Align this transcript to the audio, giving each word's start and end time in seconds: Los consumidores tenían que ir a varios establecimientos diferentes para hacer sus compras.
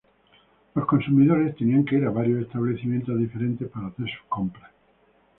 Los 0.73 0.87
consumidores 0.87 1.55
tenían 1.57 1.85
que 1.85 1.97
ir 1.97 2.05
a 2.05 2.09
varios 2.09 2.41
establecimientos 2.41 3.19
diferentes 3.19 3.67
para 3.69 3.85
hacer 3.85 4.07
sus 4.09 4.27
compras. 4.27 4.71